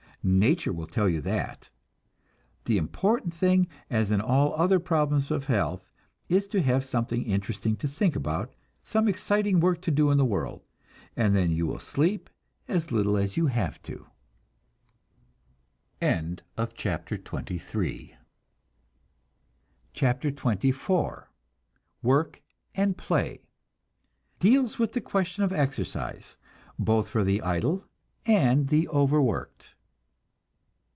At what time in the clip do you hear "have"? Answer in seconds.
6.61-6.85, 13.47-13.81